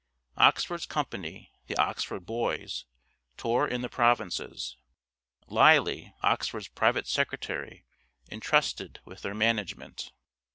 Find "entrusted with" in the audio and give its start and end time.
8.31-9.21